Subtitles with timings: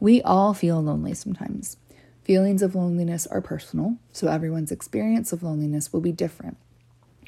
[0.00, 1.76] We all feel lonely sometimes.
[2.24, 6.56] Feelings of loneliness are personal, so everyone's experience of loneliness will be different.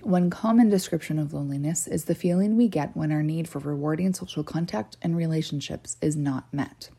[0.02, 4.12] One common description of loneliness is the feeling we get when our need for rewarding
[4.14, 6.90] social contact and relationships is not met.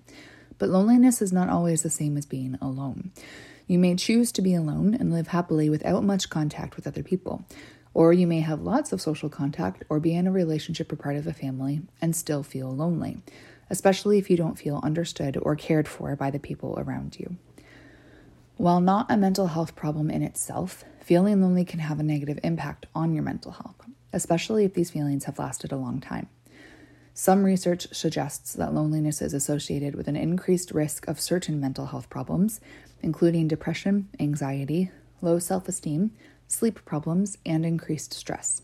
[0.57, 3.11] But loneliness is not always the same as being alone.
[3.65, 7.45] You may choose to be alone and live happily without much contact with other people.
[7.93, 11.15] Or you may have lots of social contact or be in a relationship or part
[11.15, 13.19] of a family and still feel lonely,
[13.69, 17.37] especially if you don't feel understood or cared for by the people around you.
[18.57, 22.87] While not a mental health problem in itself, feeling lonely can have a negative impact
[22.95, 23.75] on your mental health,
[24.11, 26.27] especially if these feelings have lasted a long time.
[27.13, 32.09] Some research suggests that loneliness is associated with an increased risk of certain mental health
[32.09, 32.59] problems,
[33.03, 34.89] including depression, anxiety,
[35.21, 36.09] low self esteem,
[36.47, 38.63] sleep problems, and increased stress.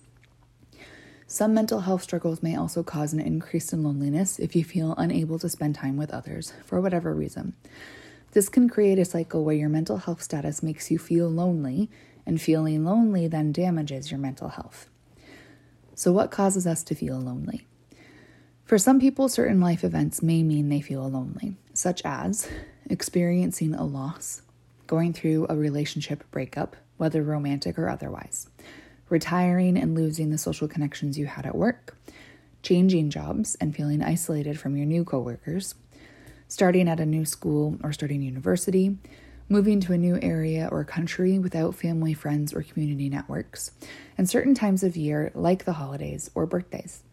[1.27, 5.37] Some mental health struggles may also cause an increase in loneliness if you feel unable
[5.37, 7.53] to spend time with others for whatever reason.
[8.33, 11.91] This can create a cycle where your mental health status makes you feel lonely,
[12.25, 14.87] and feeling lonely then damages your mental health.
[15.93, 17.67] So, what causes us to feel lonely?
[18.65, 22.49] For some people, certain life events may mean they feel lonely, such as
[22.89, 24.41] experiencing a loss,
[24.87, 28.47] going through a relationship breakup, whether romantic or otherwise,
[29.09, 31.95] retiring and losing the social connections you had at work,
[32.63, 35.75] changing jobs and feeling isolated from your new coworkers,
[36.47, 38.97] starting at a new school or starting university,
[39.49, 43.71] moving to a new area or country without family, friends, or community networks,
[44.17, 47.03] and certain times of year like the holidays or birthdays.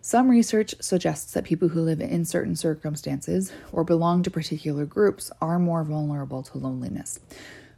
[0.00, 5.30] Some research suggests that people who live in certain circumstances or belong to particular groups
[5.40, 7.20] are more vulnerable to loneliness.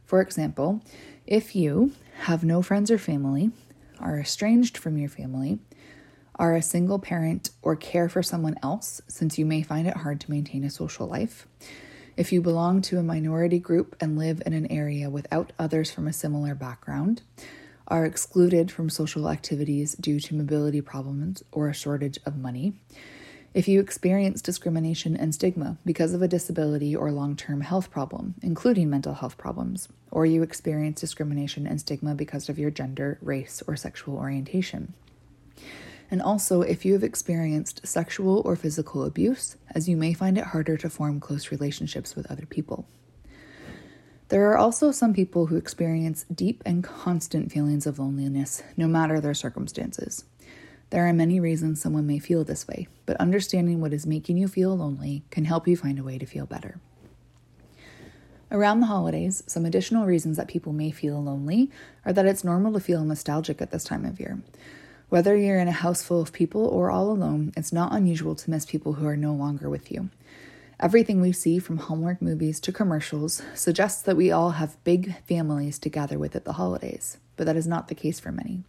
[0.05, 0.81] For example,
[1.27, 1.91] if you
[2.21, 3.51] have no friends or family,
[3.99, 5.59] are estranged from your family,
[6.41, 10.19] are a single parent, or care for someone else, since you may find it hard
[10.19, 11.47] to maintain a social life.
[12.17, 16.07] If you belong to a minority group and live in an area without others from
[16.07, 17.21] a similar background,
[17.87, 22.73] are excluded from social activities due to mobility problems or a shortage of money.
[23.53, 28.33] If you experience discrimination and stigma because of a disability or long term health problem,
[28.41, 33.61] including mental health problems, or you experience discrimination and stigma because of your gender, race,
[33.67, 34.95] or sexual orientation.
[36.11, 40.47] And also, if you have experienced sexual or physical abuse, as you may find it
[40.47, 42.85] harder to form close relationships with other people.
[44.27, 49.19] There are also some people who experience deep and constant feelings of loneliness, no matter
[49.21, 50.25] their circumstances.
[50.89, 54.49] There are many reasons someone may feel this way, but understanding what is making you
[54.49, 56.81] feel lonely can help you find a way to feel better.
[58.51, 61.71] Around the holidays, some additional reasons that people may feel lonely
[62.05, 64.41] are that it's normal to feel nostalgic at this time of year.
[65.11, 68.49] Whether you're in a house full of people or all alone, it's not unusual to
[68.49, 70.09] miss people who are no longer with you.
[70.79, 75.79] Everything we see from Hallmark movies to commercials suggests that we all have big families
[75.79, 78.63] to gather with at the holidays, but that is not the case for many.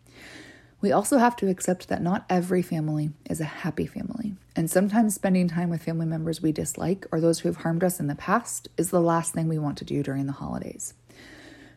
[0.80, 5.14] We also have to accept that not every family is a happy family, and sometimes
[5.14, 8.16] spending time with family members we dislike or those who have harmed us in the
[8.16, 10.94] past is the last thing we want to do during the holidays.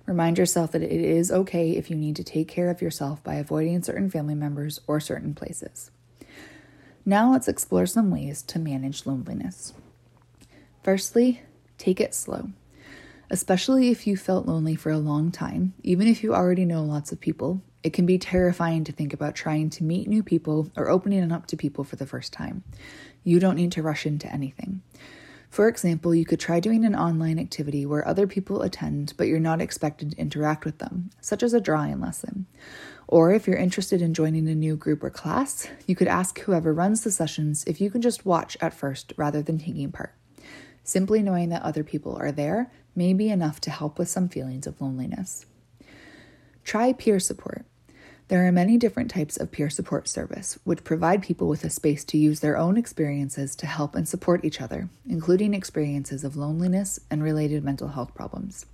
[0.06, 3.36] Remind yourself that it is okay if you need to take care of yourself by
[3.36, 5.90] avoiding certain family members or certain places.
[7.06, 9.74] Now let's explore some ways to manage loneliness.
[10.84, 11.42] Firstly,
[11.78, 12.50] take it slow.
[13.32, 17.12] Especially if you felt lonely for a long time, even if you already know lots
[17.12, 20.90] of people, it can be terrifying to think about trying to meet new people or
[20.90, 22.64] opening up to people for the first time.
[23.24, 24.82] You don't need to rush into anything.
[25.56, 29.40] For example, you could try doing an online activity where other people attend but you're
[29.40, 32.46] not expected to interact with them, such as a drawing lesson.
[33.08, 36.74] Or if you're interested in joining a new group or class, you could ask whoever
[36.74, 40.14] runs the sessions if you can just watch at first rather than taking part.
[40.84, 44.68] Simply knowing that other people are there may be enough to help with some feelings
[44.68, 45.46] of loneliness.
[46.66, 47.66] Try peer support.
[48.28, 52.04] There are many different types of peer support service, which provide people with a space
[52.06, 57.00] to use their own experiences to help and support each other, including experiences of loneliness
[57.12, 58.66] and related mental health problems.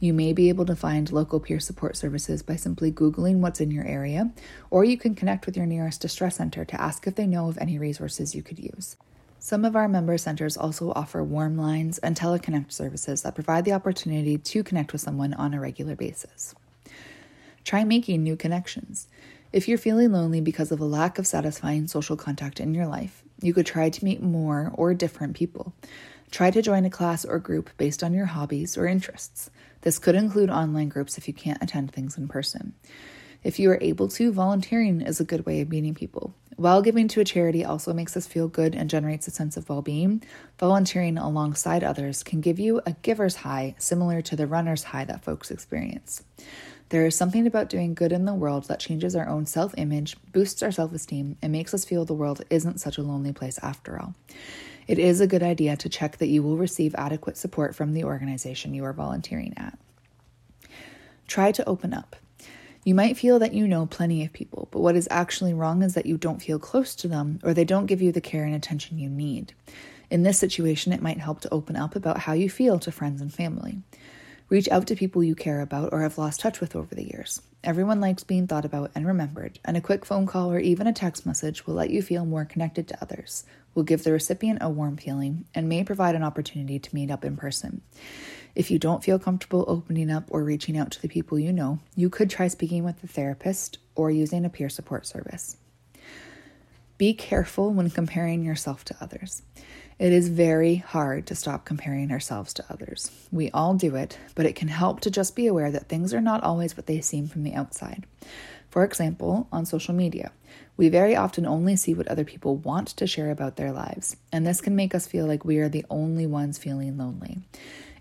[0.00, 3.70] You may be able to find local peer support services by simply Googling what's in
[3.70, 4.32] your area,
[4.70, 7.58] or you can connect with your nearest distress center to ask if they know of
[7.58, 8.96] any resources you could use.
[9.38, 13.72] Some of our member centers also offer warm lines and teleconnect services that provide the
[13.72, 16.56] opportunity to connect with someone on a regular basis.
[17.64, 19.08] Try making new connections.
[19.50, 23.22] If you're feeling lonely because of a lack of satisfying social contact in your life,
[23.40, 25.72] you could try to meet more or different people.
[26.30, 29.50] Try to join a class or group based on your hobbies or interests.
[29.80, 32.74] This could include online groups if you can't attend things in person.
[33.42, 36.34] If you are able to, volunteering is a good way of meeting people.
[36.56, 39.68] While giving to a charity also makes us feel good and generates a sense of
[39.68, 40.22] well being,
[40.58, 45.24] volunteering alongside others can give you a giver's high similar to the runner's high that
[45.24, 46.22] folks experience.
[46.94, 50.16] There is something about doing good in the world that changes our own self image,
[50.30, 53.58] boosts our self esteem, and makes us feel the world isn't such a lonely place
[53.64, 54.14] after all.
[54.86, 58.04] It is a good idea to check that you will receive adequate support from the
[58.04, 59.76] organization you are volunteering at.
[61.26, 62.14] Try to open up.
[62.84, 65.94] You might feel that you know plenty of people, but what is actually wrong is
[65.94, 68.54] that you don't feel close to them or they don't give you the care and
[68.54, 69.52] attention you need.
[70.10, 73.20] In this situation, it might help to open up about how you feel to friends
[73.20, 73.78] and family.
[74.50, 77.40] Reach out to people you care about or have lost touch with over the years.
[77.62, 80.92] Everyone likes being thought about and remembered, and a quick phone call or even a
[80.92, 83.44] text message will let you feel more connected to others,
[83.74, 87.24] will give the recipient a warm feeling, and may provide an opportunity to meet up
[87.24, 87.80] in person.
[88.54, 91.78] If you don't feel comfortable opening up or reaching out to the people you know,
[91.96, 95.56] you could try speaking with a therapist or using a peer support service.
[96.96, 99.42] Be careful when comparing yourself to others.
[99.98, 103.10] It is very hard to stop comparing ourselves to others.
[103.32, 106.20] We all do it, but it can help to just be aware that things are
[106.20, 108.06] not always what they seem from the outside.
[108.70, 110.30] For example, on social media,
[110.76, 114.46] we very often only see what other people want to share about their lives, and
[114.46, 117.38] this can make us feel like we are the only ones feeling lonely.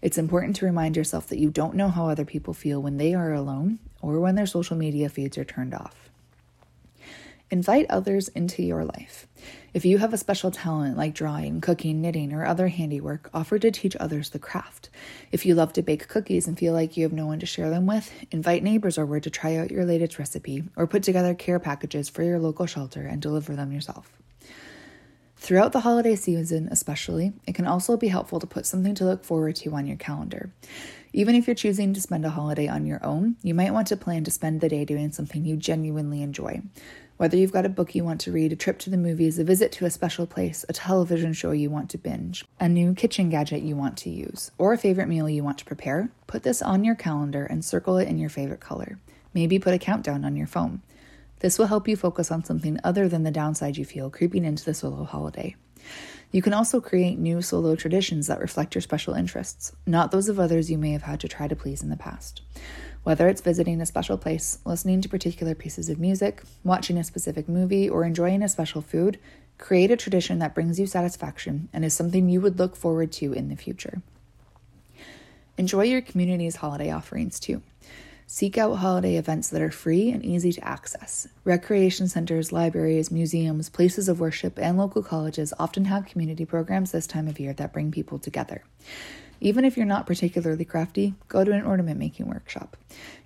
[0.03, 3.13] It's important to remind yourself that you don't know how other people feel when they
[3.13, 6.09] are alone or when their social media feeds are turned off.
[7.51, 9.27] Invite others into your life.
[9.73, 13.69] If you have a special talent like drawing, cooking, knitting, or other handiwork, offer to
[13.69, 14.89] teach others the craft.
[15.31, 17.69] If you love to bake cookies and feel like you have no one to share
[17.69, 21.59] them with, invite neighbors over to try out your latest recipe or put together care
[21.59, 24.11] packages for your local shelter and deliver them yourself.
[25.43, 29.25] Throughout the holiday season, especially, it can also be helpful to put something to look
[29.25, 30.53] forward to on your calendar.
[31.11, 33.97] Even if you're choosing to spend a holiday on your own, you might want to
[33.97, 36.61] plan to spend the day doing something you genuinely enjoy.
[37.17, 39.43] Whether you've got a book you want to read, a trip to the movies, a
[39.43, 43.29] visit to a special place, a television show you want to binge, a new kitchen
[43.29, 46.59] gadget you want to use, or a favorite meal you want to prepare, put this
[46.59, 48.97] on your calendar and circle it in your favorite color.
[49.31, 50.81] Maybe put a countdown on your phone.
[51.39, 54.65] This will help you focus on something other than the downside you feel creeping into
[54.65, 55.55] the solo holiday.
[56.31, 60.39] You can also create new solo traditions that reflect your special interests, not those of
[60.39, 62.41] others you may have had to try to please in the past.
[63.03, 67.49] Whether it's visiting a special place, listening to particular pieces of music, watching a specific
[67.49, 69.19] movie, or enjoying a special food,
[69.57, 73.33] create a tradition that brings you satisfaction and is something you would look forward to
[73.33, 74.01] in the future.
[75.57, 77.61] Enjoy your community's holiday offerings too.
[78.25, 81.27] Seek out holiday events that are free and easy to access.
[81.43, 87.05] Recreation centers, libraries, museums, places of worship, and local colleges often have community programs this
[87.05, 88.63] time of year that bring people together.
[89.43, 92.77] Even if you're not particularly crafty, go to an ornament making workshop.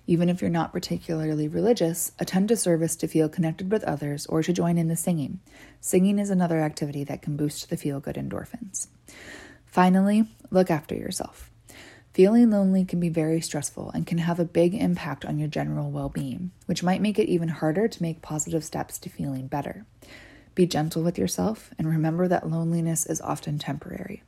[0.08, 4.42] Even if you're not particularly religious, attend a service to feel connected with others or
[4.42, 5.38] to join in the singing.
[5.80, 8.88] Singing is another activity that can boost the feel good endorphins.
[9.64, 11.52] Finally, look after yourself.
[12.14, 15.92] Feeling lonely can be very stressful and can have a big impact on your general
[15.92, 19.86] well being, which might make it even harder to make positive steps to feeling better.
[20.56, 24.24] Be gentle with yourself and remember that loneliness is often temporary.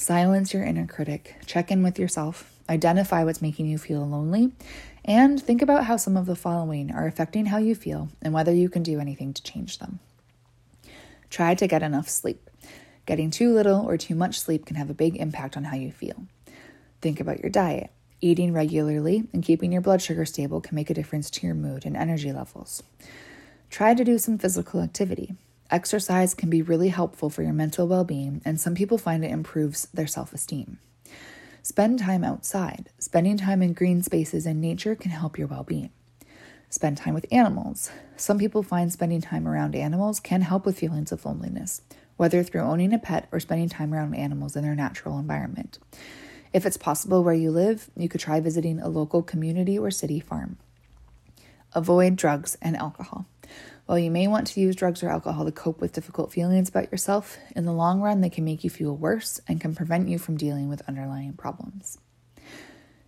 [0.00, 4.52] Silence your inner critic, check in with yourself, identify what's making you feel lonely,
[5.04, 8.54] and think about how some of the following are affecting how you feel and whether
[8.54, 9.98] you can do anything to change them.
[11.30, 12.48] Try to get enough sleep.
[13.06, 15.90] Getting too little or too much sleep can have a big impact on how you
[15.90, 16.26] feel.
[17.00, 17.90] Think about your diet.
[18.20, 21.84] Eating regularly and keeping your blood sugar stable can make a difference to your mood
[21.84, 22.84] and energy levels.
[23.68, 25.34] Try to do some physical activity.
[25.70, 29.30] Exercise can be really helpful for your mental well being, and some people find it
[29.30, 30.78] improves their self esteem.
[31.62, 32.88] Spend time outside.
[32.98, 35.90] Spending time in green spaces and nature can help your well being.
[36.70, 37.90] Spend time with animals.
[38.16, 41.82] Some people find spending time around animals can help with feelings of loneliness,
[42.16, 45.78] whether through owning a pet or spending time around animals in their natural environment.
[46.52, 50.20] If it's possible where you live, you could try visiting a local community or city
[50.20, 50.56] farm.
[51.74, 53.26] Avoid drugs and alcohol.
[53.88, 56.92] While you may want to use drugs or alcohol to cope with difficult feelings about
[56.92, 60.18] yourself, in the long run, they can make you feel worse and can prevent you
[60.18, 61.96] from dealing with underlying problems.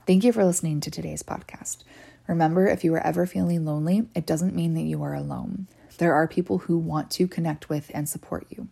[0.07, 1.85] Thank you for listening to today's podcast.
[2.27, 5.67] Remember, if you are ever feeling lonely, it doesn't mean that you are alone.
[5.99, 8.69] There are people who want to connect with and support you.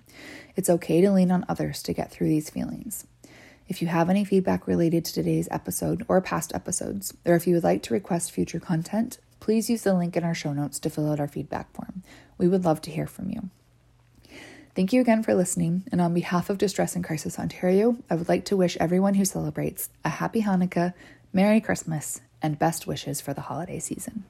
[0.56, 3.06] It's okay to lean on others to get through these feelings.
[3.68, 7.52] If you have any feedback related to today's episode or past episodes, or if you
[7.52, 10.90] would like to request future content, please use the link in our show notes to
[10.90, 12.02] fill out our feedback form.
[12.36, 13.48] We would love to hear from you.
[14.74, 18.28] Thank you again for listening, and on behalf of Distress and Crisis Ontario, I would
[18.28, 20.92] like to wish everyone who celebrates a happy Hanukkah,
[21.32, 24.26] Merry Christmas, and best wishes for the holiday season.